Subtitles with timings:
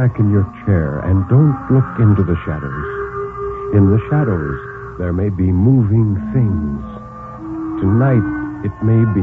[0.00, 2.88] Back in your chair and don't look into the shadows.
[3.76, 4.58] In the shadows,
[4.98, 6.80] there may be moving things.
[7.84, 8.24] Tonight,
[8.64, 9.20] it may be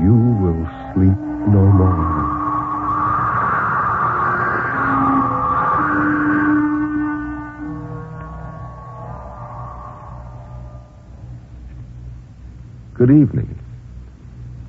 [0.00, 1.20] you will sleep
[1.52, 2.00] no more.
[12.94, 13.58] Good evening.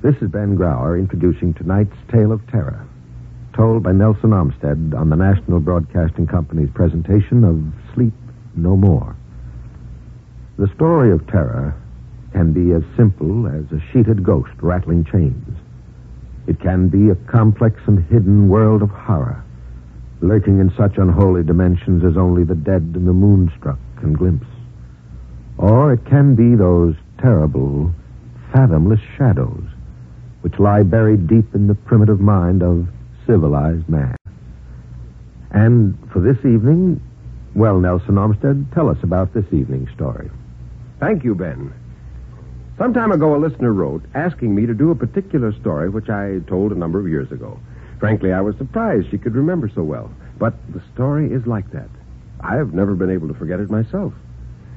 [0.02, 2.86] This is Ben Grauer introducing tonight's Tale of Terror,
[3.56, 8.12] told by Nelson Olmsted on the National Broadcasting Company's presentation of Sleep
[8.54, 9.16] No More.
[10.58, 11.74] The story of terror
[12.32, 15.56] can be as simple as a sheeted ghost rattling chains.
[16.46, 19.42] It can be a complex and hidden world of horror,
[20.20, 24.46] lurking in such unholy dimensions as only the dead and the moonstruck can glimpse.
[25.56, 27.90] Or it can be those terrible,
[28.52, 29.64] fathomless shadows
[30.42, 32.86] which lie buried deep in the primitive mind of
[33.26, 34.16] civilized man.
[35.50, 37.00] And for this evening,
[37.54, 40.30] well, Nelson Olmsted, tell us about this evening's story.
[41.00, 41.72] Thank you, Ben.
[42.78, 46.40] Some time ago, a listener wrote asking me to do a particular story which I
[46.46, 47.58] told a number of years ago.
[47.98, 50.10] Frankly, I was surprised she could remember so well.
[50.38, 51.88] But the story is like that.
[52.40, 54.12] I have never been able to forget it myself.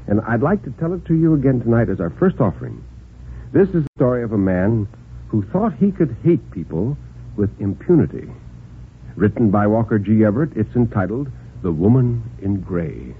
[0.08, 2.84] And I'd like to tell it to you again tonight as our first offering.
[3.52, 4.88] This is the story of a man
[5.28, 6.98] who thought he could hate people
[7.40, 8.30] with impunity.
[9.16, 10.26] Written by Walker G.
[10.26, 11.32] Everett, it's entitled
[11.64, 13.16] The Woman in Gray.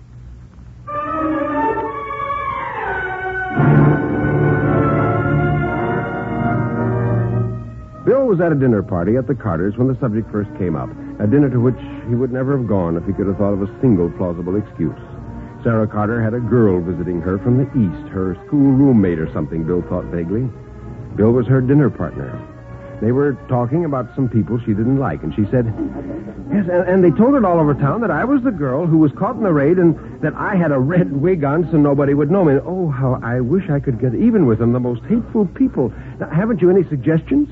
[8.06, 10.90] Bill was at a dinner party at the Carters when the subject first came up,
[11.20, 11.80] a dinner to which
[12.10, 15.00] he would never have gone if he could have thought of a single plausible excuse.
[15.64, 19.64] Sarah Carter had a girl visiting her from the East, her school roommate or something,
[19.64, 20.50] Bill thought vaguely.
[21.16, 22.49] Bill was her dinner partner.
[23.02, 25.66] They were talking about some people she didn't like, and she said,
[26.52, 28.98] Yes, and, and, they told it all over town that I was the girl who
[28.98, 32.14] was caught in the raid and that I had a red wig on so nobody
[32.14, 32.56] would know me.
[32.66, 35.94] Oh, how I wish I could get even with them, the most hateful people.
[36.20, 37.48] Now, haven't you any suggestions?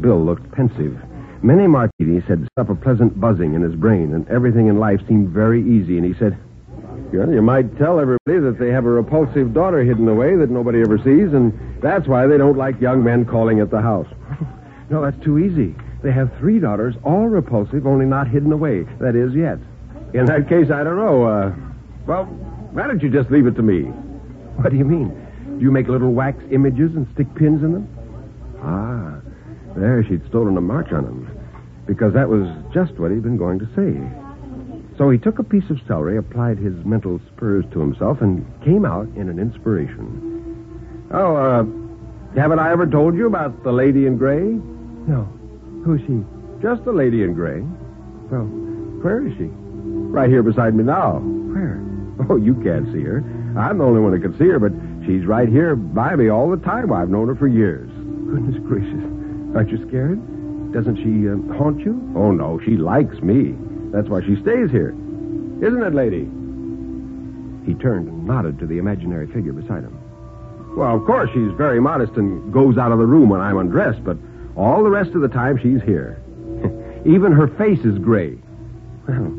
[0.00, 0.98] Bill looked pensive.
[1.42, 5.00] Many martinis had set up a pleasant buzzing in his brain, and everything in life
[5.08, 6.38] seemed very easy, and he said,
[7.12, 10.80] well, you might tell everybody that they have a repulsive daughter hidden away that nobody
[10.80, 14.08] ever sees, and that's why they don't like young men calling at the house.
[14.90, 15.74] no, that's too easy.
[16.02, 18.82] They have three daughters, all repulsive, only not hidden away.
[19.00, 19.58] That is, yet.
[20.12, 21.24] In that case, I don't know.
[21.24, 21.54] Uh,
[22.06, 22.24] well,
[22.72, 23.82] why don't you just leave it to me?
[24.58, 25.08] What do you mean?
[25.56, 27.88] Do you make little wax images and stick pins in them?
[28.60, 29.20] Ah,
[29.76, 31.30] there she'd stolen a march on him.
[31.86, 34.23] Because that was just what he'd been going to say.
[34.96, 38.84] So he took a piece of celery, applied his mental spurs to himself, and came
[38.84, 41.08] out in an inspiration.
[41.12, 41.64] Oh, uh,
[42.38, 44.42] haven't I ever told you about the lady in gray?
[44.42, 45.28] No.
[45.84, 46.22] Who's she?
[46.62, 47.60] Just the lady in gray.
[48.30, 48.44] Well,
[49.02, 49.50] where is she?
[49.50, 51.18] Right here beside me now.
[51.18, 51.82] Where?
[52.30, 53.18] Oh, you can't see her.
[53.58, 54.72] I'm the only one who can see her, but
[55.04, 56.92] she's right here by me all the time.
[56.92, 57.90] I've known her for years.
[58.30, 59.04] Goodness gracious.
[59.54, 60.72] Aren't you scared?
[60.72, 62.00] Doesn't she uh, haunt you?
[62.16, 62.60] Oh, no.
[62.64, 63.54] She likes me.
[63.94, 64.90] That's why she stays here.
[65.62, 66.24] Isn't it, lady?
[67.64, 69.96] He turned and nodded to the imaginary figure beside him.
[70.76, 74.02] Well, of course, she's very modest and goes out of the room when I'm undressed,
[74.04, 74.18] but
[74.56, 76.18] all the rest of the time she's here.
[77.06, 78.36] Even her face is gray.
[79.06, 79.30] Well,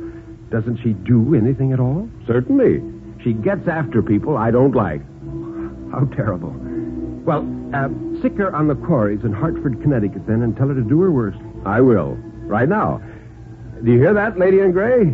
[0.49, 2.09] Doesn't she do anything at all?
[2.25, 2.81] Certainly.
[3.23, 5.01] She gets after people I don't like.
[5.91, 6.51] How terrible.
[7.25, 7.43] Well,
[7.73, 7.89] uh,
[8.21, 11.11] sick her on the quarries in Hartford, Connecticut, then, and tell her to do her
[11.11, 11.39] worst.
[11.65, 12.15] I will.
[12.47, 13.01] Right now.
[13.83, 15.13] Do you hear that, Lady in Gray?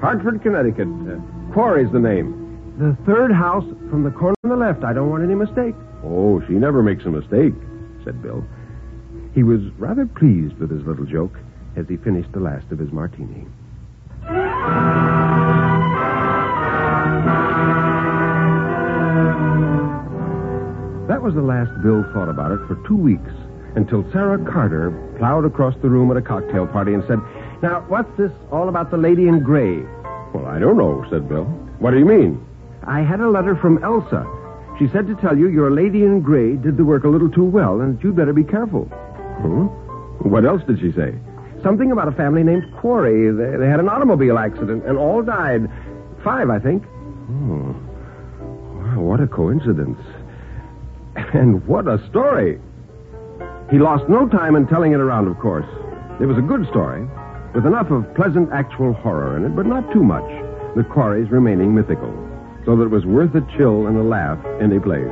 [0.00, 0.88] Hartford, Connecticut.
[0.88, 2.40] Uh, quarry's the name.
[2.78, 4.84] The third house from the corner on the left.
[4.84, 5.74] I don't want any mistake.
[6.04, 7.54] Oh, she never makes a mistake,
[8.04, 8.44] said Bill.
[9.34, 11.38] He was rather pleased with his little joke
[11.76, 13.46] as he finished the last of his martini.
[21.08, 23.30] That was the last Bill thought about it for two weeks
[23.76, 27.18] until Sarah Carter plowed across the room at a cocktail party and said,
[27.64, 29.78] Now, what's this all about the lady in gray?
[30.34, 31.44] Well, I don't know, said Bill.
[31.78, 32.44] What do you mean?
[32.86, 34.26] I had a letter from Elsa.
[34.78, 37.42] She said to tell you your lady in gray did the work a little too
[37.46, 38.84] well and that you'd better be careful.
[39.40, 39.68] Hmm?
[40.28, 41.14] What else did she say?
[41.62, 43.32] Something about a family named Quarry.
[43.32, 45.62] They, they had an automobile accident and all died.
[46.22, 46.84] Five, I think.
[46.84, 47.74] Oh.
[48.42, 50.00] Wow, what a coincidence.
[51.16, 52.60] And what a story.
[53.70, 55.64] He lost no time in telling it around, of course.
[56.20, 57.08] It was a good story,
[57.54, 60.28] with enough of pleasant actual horror in it, but not too much.
[60.74, 62.12] The quarries remaining mythical,
[62.66, 65.06] so that it was worth a chill and a laugh any place.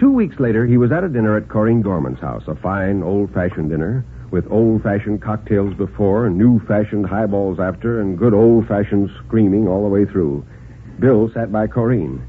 [0.00, 3.32] Two weeks later, he was at a dinner at Corinne Gorman's house, a fine, old
[3.32, 8.66] fashioned dinner, with old fashioned cocktails before, and new fashioned highballs after, and good old
[8.66, 10.44] fashioned screaming all the way through.
[10.98, 12.26] Bill sat by Corinne.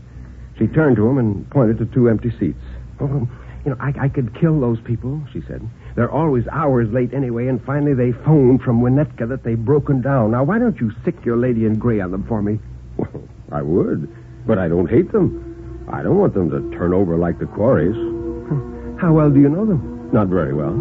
[0.57, 2.61] She turned to him and pointed to two empty seats.
[2.99, 3.27] Oh,
[3.65, 5.67] you know, I, I could kill those people, she said.
[5.95, 10.31] They're always hours late anyway, and finally they phoned from Winnetka that they've broken down.
[10.31, 12.59] Now, why don't you sick your lady in gray on them for me?
[12.97, 14.09] Well, I would,
[14.47, 15.85] but I don't hate them.
[15.91, 17.95] I don't want them to turn over like the quarries.
[18.99, 20.09] How well do you know them?
[20.11, 20.73] Not very well.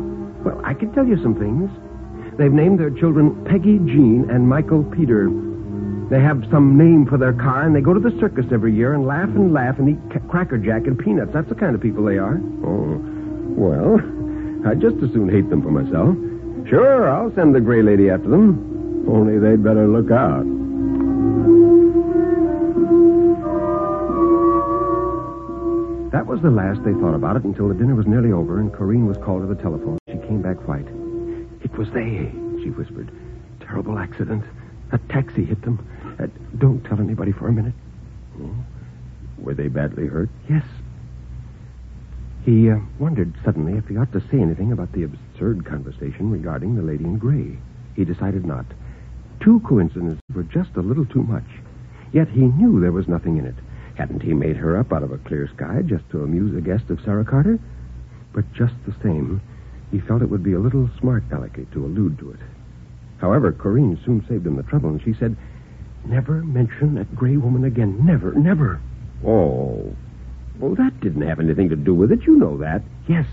[0.44, 1.70] Well, I can tell you some things.
[2.38, 5.28] They've named their children Peggy Jean and Michael Peter.
[6.10, 8.92] They have some name for their car, and they go to the circus every year
[8.94, 11.32] and laugh and laugh and eat ca- Cracker Jack and peanuts.
[11.32, 12.38] That's the kind of people they are.
[12.62, 13.00] Oh,
[13.56, 13.98] well,
[14.68, 16.14] I'd just as soon hate them for myself.
[16.68, 19.04] Sure, I'll send the gray lady after them.
[19.08, 20.44] Only they'd better look out.
[26.12, 28.72] That was the last they thought about it until the dinner was nearly over and
[28.72, 29.98] Corinne was called to the telephone.
[30.08, 30.86] She came back white.
[31.62, 32.30] It was they,
[32.62, 33.10] she whispered.
[33.60, 34.44] Terrible accident.
[34.92, 35.86] A taxi hit them.
[36.18, 36.26] Uh,
[36.58, 37.74] don't tell anybody for a minute.
[38.40, 38.54] Oh.
[39.38, 40.30] Were they badly hurt?
[40.48, 40.64] Yes.
[42.44, 46.76] He uh, wondered suddenly if he ought to say anything about the absurd conversation regarding
[46.76, 47.56] the lady in gray.
[47.96, 48.66] He decided not.
[49.40, 51.44] Two coincidences were just a little too much.
[52.12, 53.56] Yet he knew there was nothing in it.
[53.96, 56.90] Hadn't he made her up out of a clear sky just to amuse a guest
[56.90, 57.58] of Sarah Carter?
[58.32, 59.40] But just the same,
[59.90, 62.40] he felt it would be a little smart alecky to allude to it.
[63.24, 65.34] However, Corinne soon saved him the trouble, and she said,
[66.04, 68.04] Never mention that gray woman again.
[68.04, 68.82] Never, never.
[69.24, 69.96] Oh.
[70.58, 72.26] Well, that didn't have anything to do with it.
[72.26, 72.82] You know that.
[73.08, 73.24] Yes.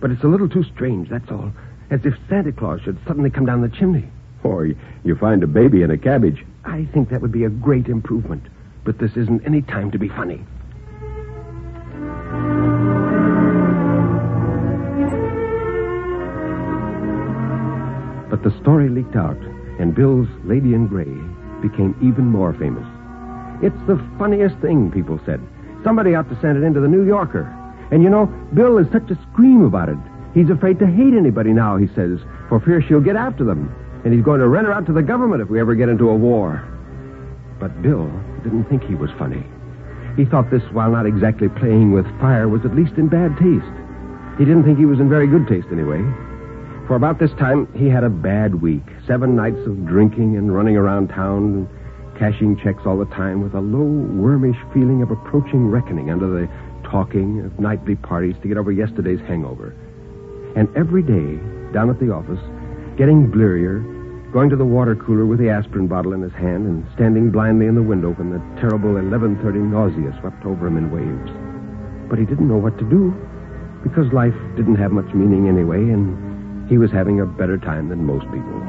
[0.00, 1.50] But it's a little too strange, that's all.
[1.88, 4.04] As if Santa Claus should suddenly come down the chimney.
[4.42, 6.44] Or you find a baby in a cabbage.
[6.66, 8.42] I think that would be a great improvement.
[8.84, 10.44] But this isn't any time to be funny.
[18.46, 19.36] The story leaked out,
[19.80, 21.10] and Bill's Lady in Gray
[21.66, 22.86] became even more famous.
[23.60, 25.42] It's the funniest thing, people said.
[25.82, 27.42] Somebody ought to send it into the New Yorker.
[27.90, 29.98] And you know, Bill is such a scream about it.
[30.32, 33.66] He's afraid to hate anybody now, he says, for fear she'll get after them.
[34.04, 36.08] And he's going to rent her out to the government if we ever get into
[36.08, 36.62] a war.
[37.58, 38.06] But Bill
[38.44, 39.42] didn't think he was funny.
[40.14, 43.74] He thought this, while not exactly playing with fire, was at least in bad taste.
[44.38, 45.98] He didn't think he was in very good taste, anyway.
[46.86, 48.84] For about this time, he had a bad week.
[49.08, 51.68] Seven nights of drinking and running around town,
[52.16, 56.48] cashing checks all the time, with a low, wormish feeling of approaching reckoning under the
[56.84, 59.74] talking of nightly parties to get over yesterday's hangover.
[60.54, 61.40] And every day,
[61.72, 62.38] down at the office,
[62.96, 63.82] getting blearier,
[64.32, 67.66] going to the water cooler with the aspirin bottle in his hand, and standing blindly
[67.66, 71.32] in the window when the terrible 11:30 nausea swept over him in waves.
[72.08, 73.12] But he didn't know what to do,
[73.82, 76.35] because life didn't have much meaning anyway, and
[76.68, 78.60] he was having a better time than most people.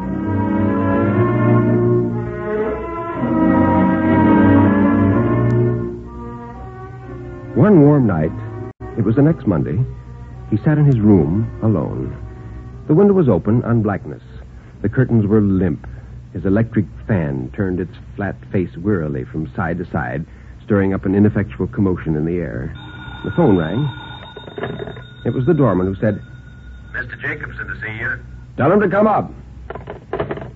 [7.55, 8.31] One warm night,
[8.97, 9.83] it was the next Monday,
[10.51, 12.15] he sat in his room alone.
[12.87, 14.21] The window was open on blackness.
[14.81, 15.87] The curtains were limp.
[16.33, 20.25] His electric fan turned its flat face wearily from side to side,
[20.63, 22.71] stirring up an ineffectual commotion in the air.
[23.25, 23.89] The phone rang.
[25.25, 26.21] It was the doorman who said,
[26.97, 27.19] Mr.
[27.21, 28.19] Jacobson to see you.
[28.57, 29.29] Tell him to come up.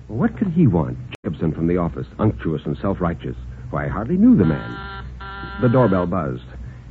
[0.08, 0.98] What could he want?
[1.24, 3.36] Jacobson from the office, unctuous and self righteous.
[3.70, 5.04] Why, I hardly knew the man.
[5.60, 6.42] The doorbell buzzed.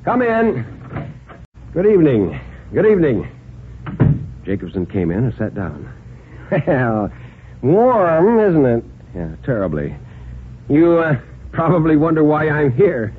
[0.06, 0.66] Come in.
[1.74, 2.40] Good evening.
[2.74, 3.30] Good evening.
[4.46, 5.92] Jacobson came in and sat down.
[6.68, 7.12] Well,
[7.62, 8.84] warm, isn't it?
[9.16, 9.96] Yeah, terribly.
[10.70, 11.20] You uh,
[11.52, 13.14] probably wonder why I'm here.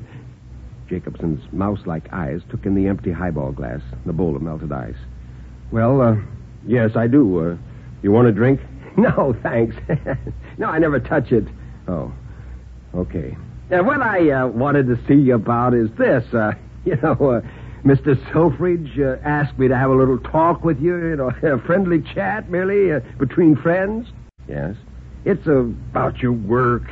[0.89, 4.97] Jacobson's mouse like eyes took in the empty highball glass, the bowl of melted ice.
[5.71, 6.15] Well, uh,
[6.67, 7.51] yes, I do.
[7.51, 7.57] Uh,
[8.01, 8.59] you want a drink?
[8.95, 9.75] No, thanks.
[10.59, 11.45] no, I never touch it.
[11.87, 12.13] Oh,
[12.93, 13.35] okay.
[13.71, 16.23] Now, what I uh, wanted to see you about is this.
[16.31, 16.51] Uh,
[16.85, 17.41] you know, uh,
[17.83, 18.15] Mr.
[18.31, 22.03] Selfridge uh, asked me to have a little talk with you, you know, a friendly
[22.13, 24.09] chat, merely, uh, between friends.
[24.47, 24.75] Yes.
[25.25, 26.83] It's about your work.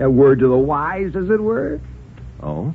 [0.00, 1.80] a word to the wise, as it were.
[2.42, 2.74] Oh?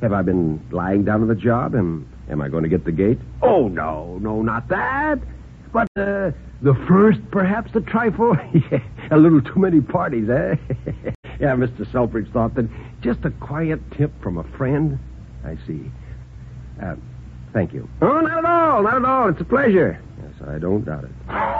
[0.00, 1.74] Have I been lying down to the job?
[1.74, 3.18] Am, am I going to get the gate?
[3.42, 5.18] Oh, no, no, not that.
[5.72, 6.30] But, uh,
[6.62, 8.36] the first, perhaps a trifle.
[9.10, 10.56] a little too many parties, eh?
[11.40, 11.90] yeah, Mr.
[11.92, 12.68] Selfridge thought that
[13.02, 14.98] just a quiet tip from a friend.
[15.44, 15.90] I see.
[16.82, 16.96] Uh,
[17.52, 17.88] thank you.
[18.00, 19.28] Oh, not at all, not at all.
[19.28, 20.00] It's a pleasure.
[20.22, 21.10] Yes, I don't doubt it.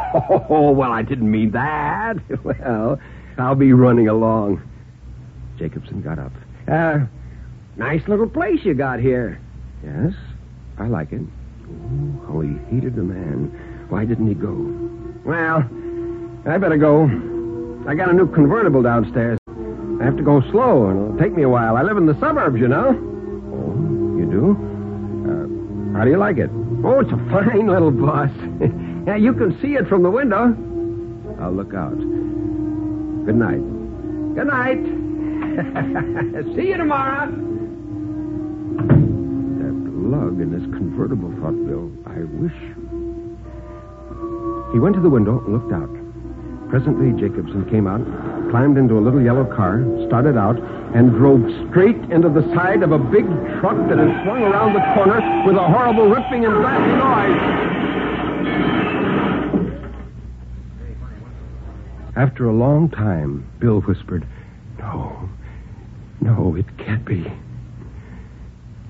[0.49, 2.16] Oh, well, I didn't mean that.
[2.42, 2.99] well,
[3.37, 4.62] I'll be running along.
[5.58, 6.32] Jacobson got up.
[6.70, 7.00] Uh,
[7.76, 9.38] nice little place you got here.
[9.85, 10.14] Yes,
[10.78, 11.21] I like it.
[11.21, 13.87] Ooh, how he hated the man.
[13.88, 14.52] Why didn't he go?
[15.25, 15.64] Well,
[16.47, 17.04] I better go.
[17.88, 19.38] I got a new convertible downstairs.
[20.00, 21.76] I have to go slow, and it'll take me a while.
[21.76, 22.88] I live in the suburbs, you know.
[22.88, 24.52] Oh, you do?
[25.25, 26.50] Uh, how do you like it?
[26.85, 28.30] Oh, it's a fine little bus.
[29.06, 30.54] yeah, you can see it from the window.
[31.40, 31.97] I'll look out.
[33.25, 33.62] Good night.
[34.35, 34.85] Good night.
[36.54, 37.33] see you tomorrow.
[40.07, 41.91] Lug in this convertible, thought Bill.
[42.07, 42.55] I wish
[44.73, 45.91] he went to the window and looked out.
[46.71, 48.05] Presently, Jacobson came out,
[48.51, 50.59] climbed into a little yellow car, started out,
[50.95, 53.27] and drove straight into the side of a big
[53.59, 57.67] truck that had swung around the corner with a horrible ripping and blasting noise.
[62.17, 64.27] After a long time, Bill whispered,
[64.79, 65.29] No,
[66.21, 67.27] no, it can't be.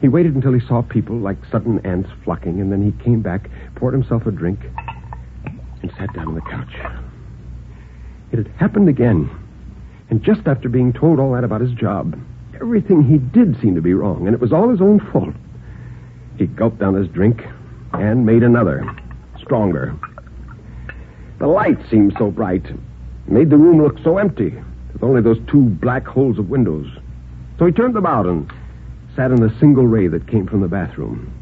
[0.00, 3.50] He waited until he saw people like sudden ants flocking, and then he came back,
[3.76, 4.60] poured himself a drink,
[5.82, 6.74] and sat down on the couch.
[8.32, 9.30] It had happened again.
[10.10, 12.18] And just after being told all that about his job,
[12.54, 15.34] everything he did seemed to be wrong, and it was all his own fault.
[16.36, 17.42] He gulped down his drink
[17.92, 18.84] and made another,
[19.40, 19.96] stronger.
[21.38, 22.64] The light seemed so bright,
[23.26, 24.54] made the room look so empty,
[24.92, 26.86] with only those two black holes of windows.
[27.58, 28.50] So he turned them out and
[29.16, 31.32] sat in the single ray that came from the bathroom.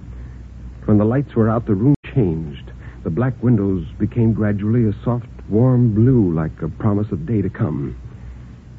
[0.85, 2.71] When the lights were out, the room changed.
[3.03, 7.51] The black windows became gradually a soft, warm blue, like a promise of day to
[7.51, 7.99] come.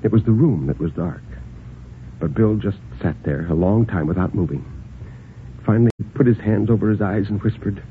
[0.01, 1.21] It was the room that was dark.
[2.21, 4.63] But Bill just sat there a long time without moving.
[5.65, 7.83] Finally, he put his hands over his eyes and whispered,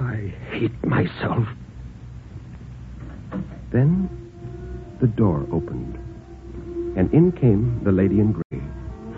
[0.00, 1.46] I hate myself.
[3.70, 4.10] Then
[5.00, 5.98] the door opened,
[6.96, 8.71] and in came the lady in gray.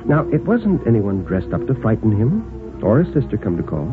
[0.07, 3.89] Now, it wasn't anyone dressed up to frighten him, or a sister come to call.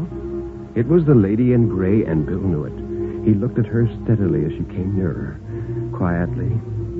[0.75, 3.25] It was the lady in gray, and Bill knew it.
[3.25, 5.39] He looked at her steadily as she came nearer,
[5.95, 6.51] quietly,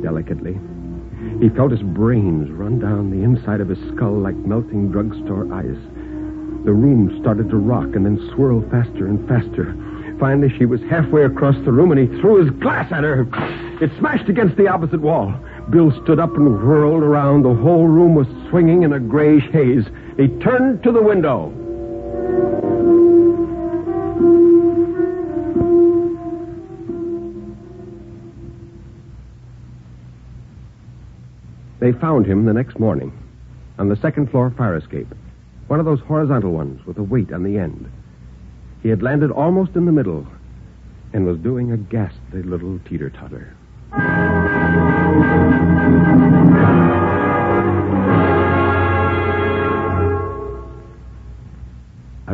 [0.02, 0.60] delicately.
[1.42, 5.82] He felt his brains run down the inside of his skull like melting drugstore ice.
[6.64, 9.76] The room started to rock and then swirl faster and faster.
[10.20, 13.28] Finally, she was halfway across the room, and he threw his glass at her.
[13.82, 15.34] It smashed against the opposite wall.
[15.72, 17.44] Bill stood up and whirled around.
[17.44, 19.86] The whole room was swinging in a grayish haze.
[20.18, 21.54] He turned to the window.
[31.80, 33.12] They found him the next morning
[33.80, 35.08] on the second floor fire escape,
[35.68, 37.90] one of those horizontal ones with a weight on the end.
[38.84, 40.28] He had landed almost in the middle
[41.14, 43.56] and was doing a ghastly little teeter totter.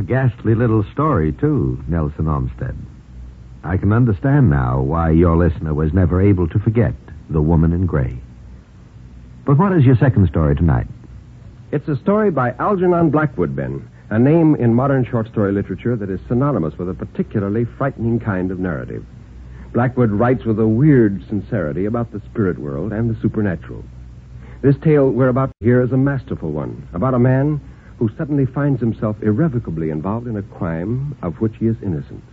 [0.07, 2.75] Ghastly little story, too, Nelson Olmsted.
[3.63, 6.93] I can understand now why your listener was never able to forget
[7.29, 8.17] the woman in gray.
[9.45, 10.87] But what is your second story tonight?
[11.71, 16.09] It's a story by Algernon Blackwood, Ben, a name in modern short story literature that
[16.09, 19.05] is synonymous with a particularly frightening kind of narrative.
[19.73, 23.83] Blackwood writes with a weird sincerity about the spirit world and the supernatural.
[24.61, 27.59] This tale we're about to hear is a masterful one about a man
[27.97, 32.23] who suddenly finds himself irrevocably involved in a crime of which he is innocent.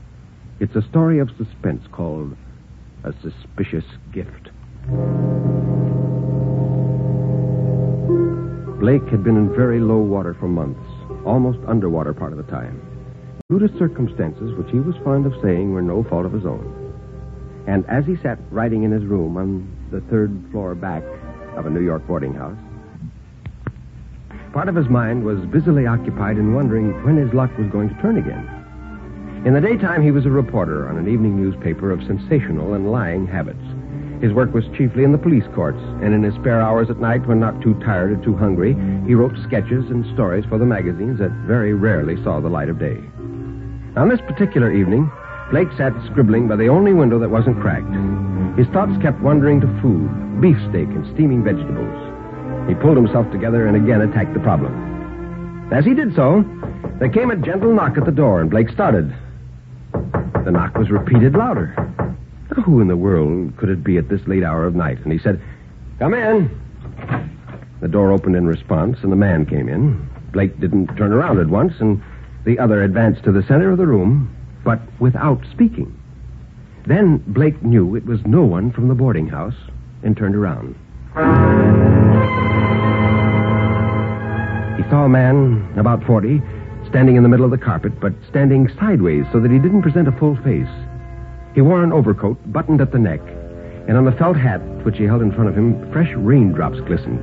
[0.60, 2.36] It's a story of suspense called
[3.02, 4.50] A Suspicious Gift.
[8.78, 10.84] Blake had been in very low water for months,
[11.24, 12.80] almost underwater part of the time,
[13.48, 16.82] due to circumstances which he was fond of saying were no fault of his own.
[17.66, 21.02] And as he sat writing in his room on the third floor back
[21.56, 22.58] of a New York boarding house,
[24.54, 28.00] part of his mind was busily occupied in wondering when his luck was going to
[28.00, 28.46] turn again.
[29.44, 33.26] In the daytime, he was a reporter on an evening newspaper of sensational and lying
[33.26, 33.66] habits.
[34.22, 37.26] His work was chiefly in the police courts, and in his spare hours at night,
[37.26, 38.74] when not too tired or too hungry,
[39.06, 42.78] he wrote sketches and stories for the magazines that very rarely saw the light of
[42.78, 43.02] day.
[43.96, 45.10] On this particular evening,
[45.50, 47.92] Blake sat scribbling by the only window that wasn't cracked.
[48.56, 50.08] His thoughts kept wandering to food,
[50.40, 52.03] beefsteak, and steaming vegetables.
[52.68, 55.70] He pulled himself together and again attacked the problem.
[55.72, 56.44] As he did so,
[56.98, 59.14] there came a gentle knock at the door, and Blake started.
[59.92, 61.74] The knock was repeated louder.
[62.54, 64.98] Now, who in the world could it be at this late hour of night?
[65.04, 65.40] And he said,
[65.98, 66.60] Come in.
[67.80, 70.08] The door opened in response, and the man came in.
[70.32, 72.02] Blake didn't turn around at once, and
[72.44, 75.98] the other advanced to the center of the room, but without speaking.
[76.86, 79.56] Then Blake knew it was no one from the boarding house
[80.02, 80.76] and turned around.
[84.90, 86.40] A man, about 40,
[86.88, 90.08] standing in the middle of the carpet, but standing sideways so that he didn't present
[90.08, 90.70] a full face.
[91.54, 93.20] He wore an overcoat buttoned at the neck,
[93.88, 97.20] and on the felt hat which he held in front of him, fresh raindrops glistened.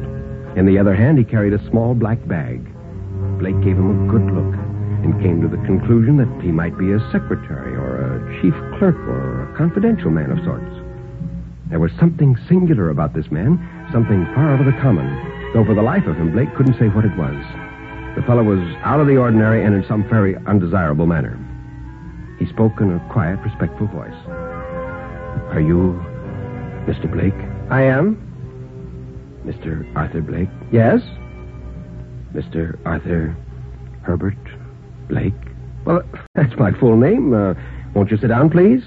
[0.57, 2.61] In the other hand, he carried a small black bag.
[3.39, 4.53] Blake gave him a good look
[5.01, 8.97] and came to the conclusion that he might be a secretary or a chief clerk
[9.07, 10.69] or a confidential man of sorts.
[11.69, 13.57] There was something singular about this man,
[13.91, 15.07] something far of the common,
[15.53, 17.35] though for the life of him, Blake couldn't say what it was.
[18.15, 21.37] The fellow was out of the ordinary and in some very undesirable manner.
[22.39, 24.15] He spoke in a quiet, respectful voice.
[25.51, 25.99] Are you
[26.87, 27.11] Mr.
[27.11, 27.35] Blake?
[27.69, 28.17] I am.
[29.45, 29.85] Mr.
[29.95, 30.49] Arthur Blake?
[30.71, 31.01] Yes?
[32.33, 32.79] Mr.
[32.85, 33.35] Arthur
[34.03, 34.37] Herbert
[35.09, 35.33] Blake?
[35.85, 36.03] Well,
[36.35, 37.33] that's my full name.
[37.33, 37.53] Uh,
[37.93, 38.83] won't you sit down, please?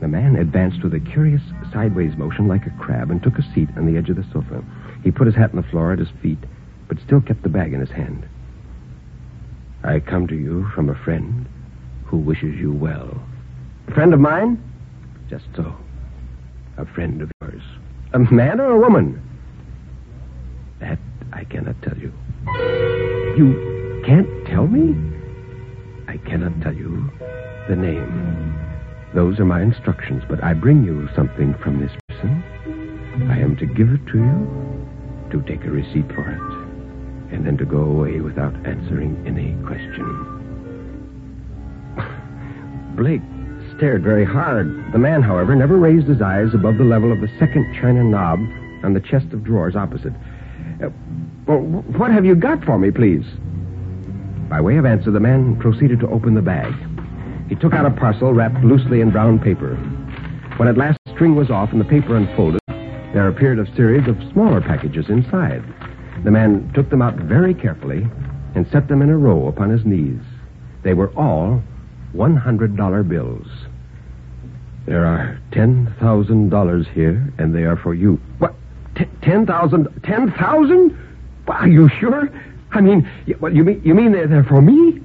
[0.00, 3.68] The man advanced with a curious sideways motion like a crab and took a seat
[3.76, 4.64] on the edge of the sofa.
[5.02, 6.38] He put his hat on the floor at his feet,
[6.88, 8.28] but still kept the bag in his hand.
[9.82, 11.46] I come to you from a friend
[12.04, 13.22] who wishes you well.
[13.88, 14.62] A friend of mine?
[15.28, 15.74] Just so.
[16.76, 17.62] A friend of yours.
[18.12, 19.22] A man or a woman?
[20.80, 20.98] That
[21.32, 22.12] I cannot tell you.
[23.36, 24.94] You can't tell me?
[26.08, 27.10] I cannot tell you
[27.68, 28.56] the name.
[29.14, 32.42] Those are my instructions, but I bring you something from this person.
[33.30, 34.79] I am to give it to you,
[35.30, 40.06] to take a receipt for it, and then to go away without answering any question.
[42.96, 43.22] Blake
[43.76, 44.66] stared very hard.
[44.92, 48.38] The man, however, never raised his eyes above the level of the second china knob
[48.84, 50.12] on the chest of drawers opposite.
[50.82, 50.90] Uh,
[51.46, 53.24] well, what have you got for me, please?
[54.48, 56.74] By way of answer, the man proceeded to open the bag.
[57.48, 59.76] He took out a parcel wrapped loosely in brown paper.
[60.56, 62.60] When at last the string was off and the paper unfolded,
[63.12, 65.62] there appeared a series of smaller packages inside.
[66.24, 68.06] The man took them out very carefully
[68.54, 70.20] and set them in a row upon his knees.
[70.82, 71.62] They were all
[72.14, 73.46] $100 bills.
[74.86, 78.20] There are $10,000 here, and they are for you.
[78.38, 78.54] What?
[78.96, 79.86] T- ten thousand?
[80.02, 80.98] Ten thousand?
[81.46, 82.28] Are you sure?
[82.72, 83.80] I mean, y- what you mean?
[83.84, 85.00] You mean they're, they're for me?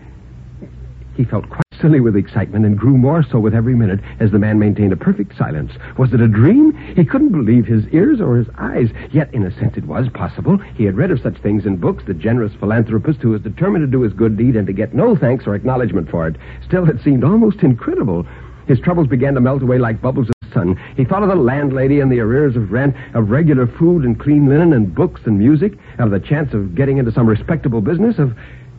[1.16, 4.40] He felt quite silly with excitement and grew more so with every minute as the
[4.40, 5.72] man maintained a perfect silence.
[5.98, 6.74] Was it a dream?
[6.96, 8.90] He couldn't believe his ears or his eyes.
[9.12, 10.58] Yet, in a sense, it was possible.
[10.76, 13.92] He had read of such things in books, the generous philanthropist who was determined to
[13.92, 16.36] do his good deed and to get no thanks or acknowledgement for it.
[16.66, 18.26] Still, it seemed almost incredible.
[18.68, 20.80] His troubles began to melt away like bubbles of sun.
[20.98, 24.48] He thought of the landlady and the arrears of rent, of regular food and clean
[24.48, 28.34] linen and books and music, of the chance of getting into some respectable business, of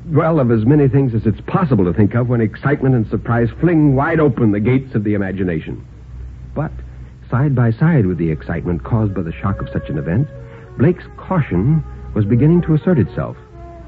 [0.06, 3.48] well, of as many things as it's possible to think of when excitement and surprise
[3.60, 5.84] fling wide open the gates of the imagination.
[6.54, 6.70] But,
[7.30, 10.28] side by side with the excitement caused by the shock of such an event,
[10.78, 11.82] Blake's caution
[12.14, 13.36] was beginning to assert itself.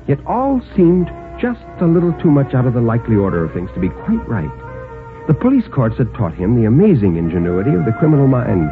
[0.09, 1.09] Yet all seemed
[1.41, 4.27] just a little too much out of the likely order of things to be quite
[4.29, 5.27] right.
[5.29, 8.71] The police courts had taught him the amazing ingenuity of the criminal mind,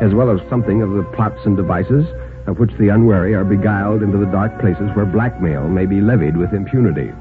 [0.00, 2.06] as well as something of the plots and devices
[2.48, 6.36] of which the unwary are beguiled into the dark places where blackmail may be levied
[6.36, 7.12] with impunity.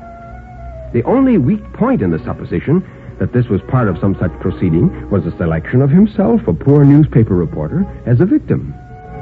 [0.94, 2.82] The only weak point in the supposition
[3.20, 6.86] that this was part of some such proceeding was the selection of himself, a poor
[6.86, 8.74] newspaper reporter, as a victim.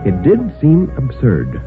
[0.05, 1.59] It did seem absurd.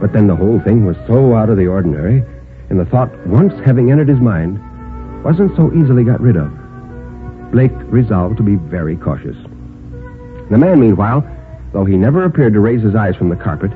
[0.00, 2.22] But then the whole thing was so out of the ordinary,
[2.68, 4.60] and the thought, once having entered his mind,
[5.24, 6.52] wasn't so easily got rid of.
[7.50, 9.36] Blake resolved to be very cautious.
[10.50, 11.24] The man, meanwhile,
[11.72, 13.70] though he never appeared to raise his eyes from the carpet,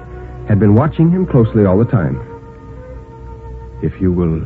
[0.48, 2.20] had been watching him closely all the time.
[3.82, 4.40] If you will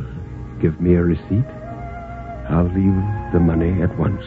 [0.61, 1.45] give me a receipt,
[2.49, 2.95] I'll leave
[3.33, 4.23] the money at once.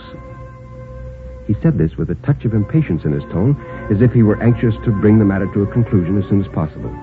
[1.46, 3.56] He said this with a touch of impatience in his tone,
[3.90, 6.48] as if he were anxious to bring the matter to a conclusion as soon as
[6.52, 6.94] possible.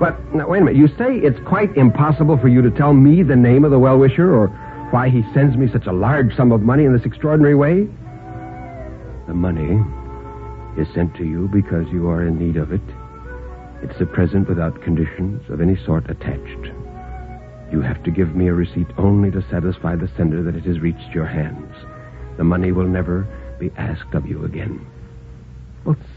[0.00, 0.78] But, now, wait a minute.
[0.78, 4.34] You say it's quite impossible for you to tell me the name of the well-wisher
[4.34, 4.48] or
[4.90, 7.86] why he sends me such a large sum of money in this extraordinary way?
[9.28, 9.78] The money
[10.76, 12.80] is sent to you because you are in need of it.
[13.82, 16.72] It's a present without conditions of any sort attached.
[17.72, 20.80] You have to give me a receipt only to satisfy the sender that it has
[20.80, 21.74] reached your hands.
[22.36, 23.26] The money will never
[23.58, 24.89] be asked of you again.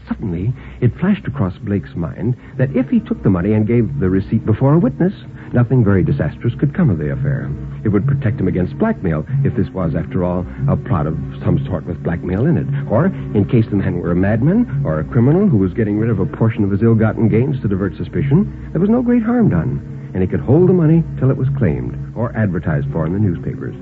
[0.08, 4.10] Suddenly it flashed across Blake's mind that if he took the money and gave the
[4.10, 5.12] receipt before a witness,
[5.52, 7.50] nothing very disastrous could come of the affair.
[7.84, 11.64] It would protect him against blackmail if this was, after all, a plot of some
[11.66, 12.66] sort with blackmail in it.
[12.90, 16.10] Or, in case the man were a madman or a criminal who was getting rid
[16.10, 19.48] of a portion of his ill-gotten gains to divert suspicion, there was no great harm
[19.48, 23.12] done and he could hold the money till it was claimed or advertised for in
[23.12, 23.74] the newspapers.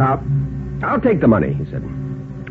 [0.00, 0.16] Uh,
[0.84, 1.82] I'll take the money, he said.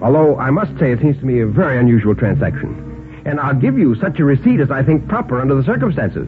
[0.01, 3.21] Although I must say it seems to me a very unusual transaction.
[3.25, 6.27] And I'll give you such a receipt as I think proper under the circumstances.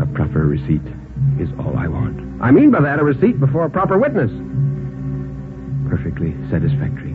[0.00, 0.84] A proper receipt
[1.38, 2.42] is all I want.
[2.42, 4.30] I mean by that a receipt before a proper witness.
[5.90, 7.14] Perfectly satisfactory.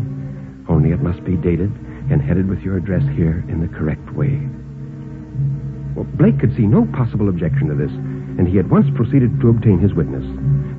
[0.70, 1.72] Only it must be dated
[2.12, 4.40] and headed with your address here in the correct way.
[5.96, 7.92] Well, Blake could see no possible objection to this,
[8.41, 10.25] and he at once proceeded to obtain his witness.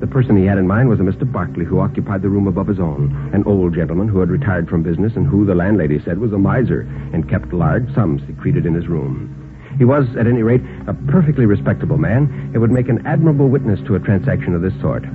[0.01, 1.23] The person he had in mind was a Mr.
[1.23, 4.83] Barkley, who occupied the room above his own, an old gentleman who had retired from
[4.83, 6.81] business and who, the landlady said, was a miser
[7.13, 9.33] and kept large sums secreted in his room.
[9.77, 13.79] He was, at any rate, a perfectly respectable man and would make an admirable witness
[13.87, 15.05] to a transaction of this sort.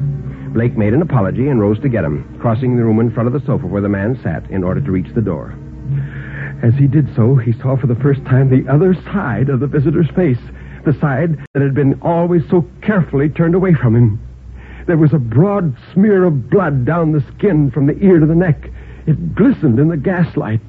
[0.54, 3.34] Blake made an apology and rose to get him, crossing the room in front of
[3.34, 5.52] the sofa where the man sat in order to reach the door.
[6.62, 9.66] As he did so, he saw for the first time the other side of the
[9.66, 10.40] visitor's face,
[10.84, 14.20] the side that had been always so carefully turned away from him.
[14.86, 18.34] There was a broad smear of blood down the skin from the ear to the
[18.34, 18.70] neck.
[19.06, 20.60] It glistened in the gaslight.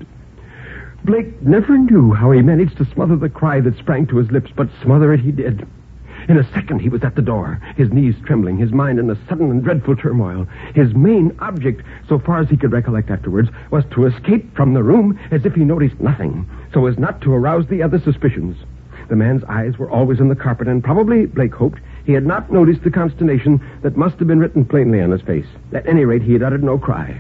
[1.06, 4.52] Blake never knew how he managed to smother the cry that sprang to his lips,
[4.56, 5.66] but smother it he did.
[6.28, 9.16] In a second, he was at the door, his knees trembling, his mind in a
[9.28, 10.46] sudden and dreadful turmoil.
[10.76, 14.84] His main object, so far as he could recollect afterwards, was to escape from the
[14.84, 18.58] room as if he noticed nothing, so as not to arouse the other suspicions.
[19.10, 22.52] The man's eyes were always on the carpet, and probably, Blake hoped, he had not
[22.52, 25.48] noticed the consternation that must have been written plainly on his face.
[25.74, 27.20] At any rate, he had uttered no cry.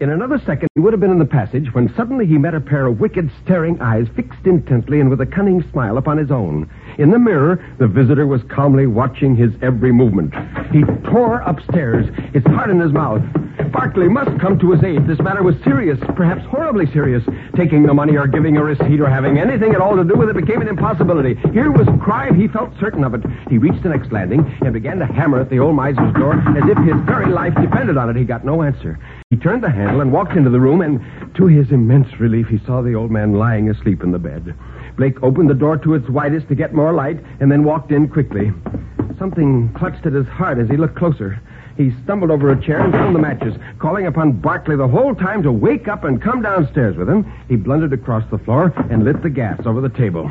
[0.00, 2.60] In another second, he would have been in the passage when suddenly he met a
[2.60, 6.70] pair of wicked, staring eyes fixed intently and with a cunning smile upon his own.
[6.98, 10.34] In the mirror, the visitor was calmly watching his every movement.
[10.72, 13.22] He tore upstairs, his heart in his mouth.
[13.72, 15.06] Barkley must come to his aid.
[15.06, 17.22] This matter was serious, perhaps horribly serious.
[17.56, 20.28] Taking the money or giving a receipt or having anything at all to do with
[20.28, 21.36] it became an impossibility.
[21.52, 23.22] Here was crime, he felt certain of it.
[23.48, 26.64] He reached the next landing and began to hammer at the old miser's door as
[26.68, 28.16] if his very life depended on it.
[28.16, 28.98] He got no answer.
[29.30, 31.00] He turned the handle and walked into the room, and
[31.36, 34.54] to his immense relief, he saw the old man lying asleep in the bed.
[34.96, 38.08] Blake opened the door to its widest to get more light, and then walked in
[38.08, 38.52] quickly.
[39.18, 41.40] Something clutched at his heart as he looked closer.
[41.80, 43.54] He stumbled over a chair and found the matches.
[43.78, 47.56] Calling upon Barkley the whole time to wake up and come downstairs with him, he
[47.56, 50.30] blundered across the floor and lit the gas over the table.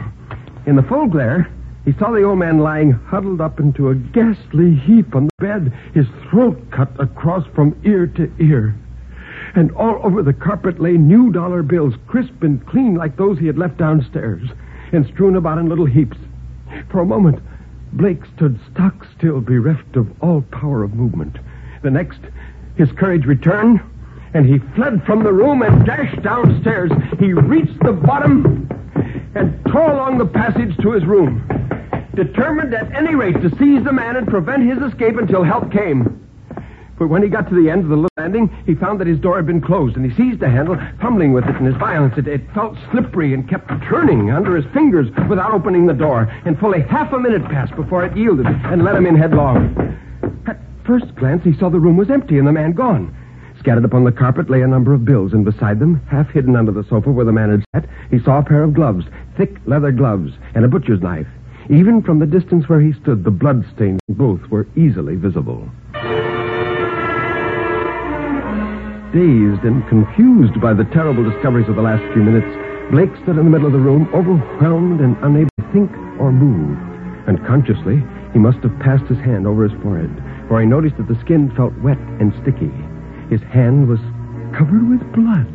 [0.68, 1.52] In the full glare,
[1.86, 5.74] he saw the old man lying huddled up into a ghastly heap on the bed,
[5.96, 8.76] his throat cut across from ear to ear.
[9.56, 13.48] And all over the carpet lay new dollar bills, crisp and clean like those he
[13.48, 14.48] had left downstairs,
[14.92, 16.18] and strewn about in little heaps.
[16.92, 17.40] For a moment,
[17.94, 21.38] Blake stood stock still, bereft of all power of movement.
[21.82, 22.20] The next,
[22.76, 23.82] his courage returned,
[24.34, 26.92] and he fled from the room and dashed downstairs.
[27.20, 28.70] He reached the bottom
[29.36, 31.48] and tore along the passage to his room,
[32.16, 36.29] determined at any rate to seize the man and prevent his escape until help came.
[37.00, 39.20] But when he got to the end of the little landing, he found that his
[39.20, 42.14] door had been closed, and he seized the handle, fumbling with it in his violence.
[42.18, 46.60] It, it felt slippery and kept turning under his fingers without opening the door, and
[46.60, 49.98] fully half a minute passed before it yielded and let him in headlong.
[50.46, 53.16] At first glance, he saw the room was empty and the man gone.
[53.60, 56.74] Scattered upon the carpet lay a number of bills, and beside them, half hidden under
[56.74, 59.06] the sofa where the man had sat, he saw a pair of gloves,
[59.38, 61.28] thick leather gloves, and a butcher's knife.
[61.70, 65.70] Even from the distance where he stood, the blood stains both were easily visible.
[69.10, 72.46] Dazed and confused by the terrible discoveries of the last few minutes,
[72.92, 75.90] Blake stood in the middle of the room, overwhelmed and unable to think
[76.22, 76.78] or move.
[77.28, 80.14] Unconsciously, he must have passed his hand over his forehead,
[80.48, 82.70] for he noticed that the skin felt wet and sticky.
[83.34, 84.00] His hand was
[84.54, 85.50] covered with blood.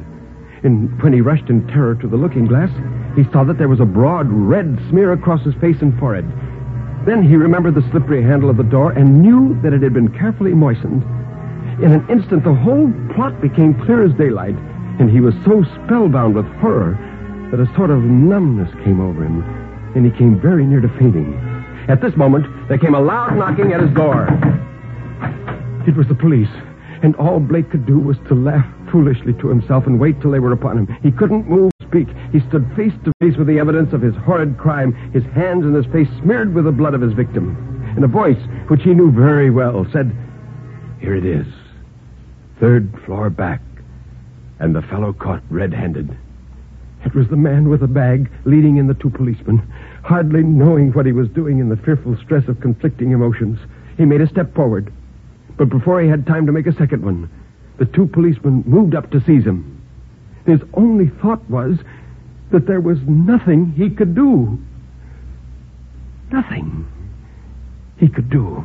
[0.64, 2.74] And when he rushed in terror to the looking glass,
[3.14, 6.26] he saw that there was a broad red smear across his face and forehead.
[7.06, 10.10] Then he remembered the slippery handle of the door and knew that it had been
[10.10, 11.04] carefully moistened.
[11.82, 14.54] In an instant, the whole plot became clear as daylight,
[15.00, 16.94] and he was so spellbound with horror
[17.50, 19.42] that a sort of numbness came over him,
[19.96, 21.34] and he came very near to fainting.
[21.88, 24.28] At this moment, there came a loud knocking at his door.
[25.86, 26.48] It was the police,
[27.02, 30.38] and all Blake could do was to laugh foolishly to himself and wait till they
[30.38, 30.96] were upon him.
[31.02, 32.06] He couldn't move, speak.
[32.30, 35.74] He stood face to face with the evidence of his horrid crime, his hands and
[35.74, 37.56] his face smeared with the blood of his victim.
[37.96, 40.16] And a voice, which he knew very well, said,
[41.00, 41.46] Here it is.
[42.60, 43.60] Third floor back.
[44.58, 46.16] And the fellow caught red-handed.
[47.04, 49.60] It was the man with the bag leading in the two policemen.
[50.02, 53.58] Hardly knowing what he was doing in the fearful stress of conflicting emotions,
[53.96, 54.92] he made a step forward.
[55.56, 57.28] But before he had time to make a second one,
[57.78, 59.82] the two policemen moved up to seize him.
[60.46, 61.78] His only thought was
[62.52, 64.58] that there was nothing he could do.
[66.30, 66.86] Nothing
[67.98, 68.64] he could do.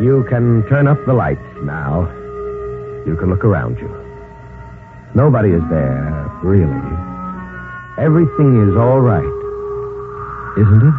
[0.00, 2.02] You can turn up the lights now.
[3.04, 4.07] You can look around you.
[5.18, 6.70] Nobody is there, really.
[7.98, 9.26] Everything is all right.
[10.56, 10.94] Isn't it?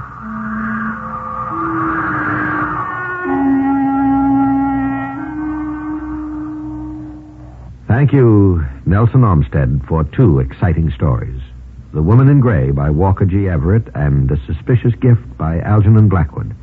[7.87, 11.39] Thank you, Nelson Olmsted, for two exciting stories.
[11.93, 13.47] The Woman in Gray by Walker G.
[13.47, 16.53] Everett and The Suspicious Gift by Algernon Blackwood.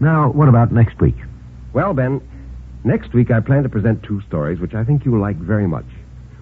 [0.00, 1.16] Now, what about next week?
[1.74, 2.22] Well, Ben,
[2.82, 5.84] next week I plan to present two stories which I think you'll like very much.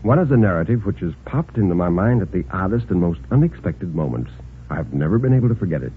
[0.03, 3.21] One is a narrative which has popped into my mind at the oddest and most
[3.31, 4.31] unexpected moments.
[4.71, 5.93] I've never been able to forget it.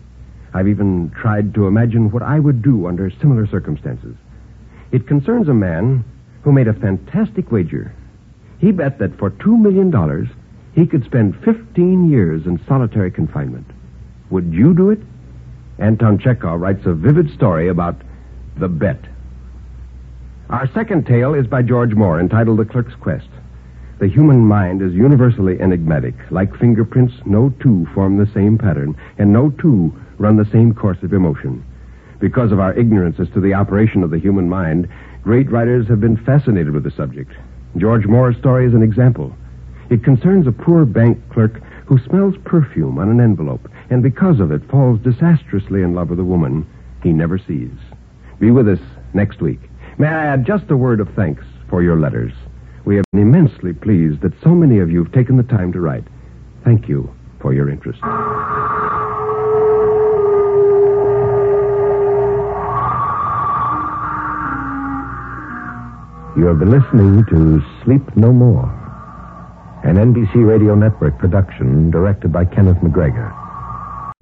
[0.54, 4.16] I've even tried to imagine what I would do under similar circumstances.
[4.92, 6.04] It concerns a man
[6.44, 7.94] who made a fantastic wager.
[8.60, 10.30] He bet that for $2 million,
[10.76, 13.68] he could spend 15 years in solitary confinement.
[14.30, 15.00] Would you do it?
[15.80, 17.96] Anton Chekhov writes a vivid story about
[18.58, 19.00] the bet.
[20.50, 23.28] Our second tale is by George Moore, entitled The Clerk's Quest.
[24.04, 26.14] The human mind is universally enigmatic.
[26.30, 31.02] Like fingerprints, no two form the same pattern, and no two run the same course
[31.04, 31.64] of emotion.
[32.20, 34.90] Because of our ignorance as to the operation of the human mind,
[35.24, 37.32] great writers have been fascinated with the subject.
[37.78, 39.34] George Moore's story is an example.
[39.90, 44.52] It concerns a poor bank clerk who smells perfume on an envelope, and because of
[44.52, 46.68] it falls disastrously in love with a woman
[47.04, 47.72] he never sees.
[48.38, 48.82] Be with us
[49.14, 49.62] next week.
[49.98, 52.34] May I add just a word of thanks for your letters?
[52.86, 55.80] We have been immensely pleased that so many of you have taken the time to
[55.80, 56.04] write.
[56.64, 58.00] Thank you for your interest.
[66.36, 68.66] You have been listening to Sleep No More,
[69.84, 73.32] an NBC Radio Network production directed by Kenneth McGregor.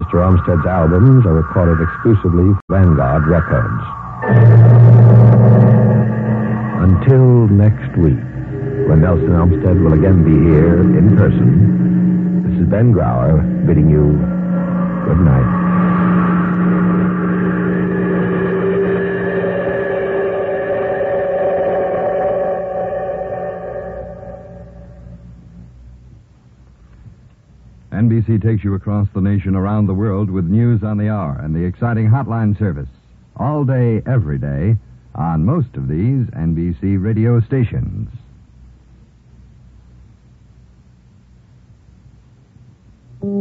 [0.02, 0.20] Mr.
[0.22, 3.82] Olmsted's albums are recorded exclusively for Vanguard Records.
[6.84, 8.31] Until next week,
[8.88, 14.12] when Nelson Olmsted will again be here in person, this is Ben Grauer bidding you
[15.06, 15.62] good night.
[27.92, 31.54] NBC takes you across the nation, around the world with news on the hour and
[31.54, 32.88] the exciting hotline service.
[33.36, 34.76] All day, every day,
[35.14, 38.08] on most of these NBC radio stations.